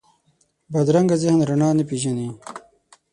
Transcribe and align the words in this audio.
بدرنګه 0.71 1.15
ذهن 1.23 1.39
رڼا 1.49 1.69
نه 1.77 1.83
پېژني 1.89 2.29